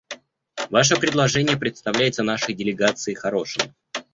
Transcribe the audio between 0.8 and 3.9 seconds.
предложение представляется нашей делегации хорошим.